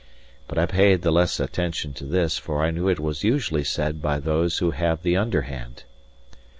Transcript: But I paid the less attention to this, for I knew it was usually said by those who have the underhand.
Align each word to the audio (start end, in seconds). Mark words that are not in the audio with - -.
But 0.47 0.57
I 0.57 0.65
paid 0.65 1.03
the 1.03 1.11
less 1.11 1.39
attention 1.39 1.93
to 1.93 2.05
this, 2.05 2.39
for 2.39 2.63
I 2.63 2.71
knew 2.71 2.87
it 2.87 2.99
was 2.99 3.23
usually 3.23 3.63
said 3.63 4.01
by 4.01 4.19
those 4.19 4.57
who 4.57 4.71
have 4.71 5.03
the 5.03 5.15
underhand. 5.15 5.83